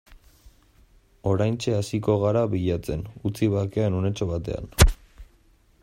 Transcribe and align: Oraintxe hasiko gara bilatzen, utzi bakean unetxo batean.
Oraintxe 1.31 1.73
hasiko 1.79 2.15
gara 2.23 2.43
bilatzen, 2.55 3.05
utzi 3.31 3.51
bakean 3.57 3.99
unetxo 4.01 4.31
batean. 4.35 4.73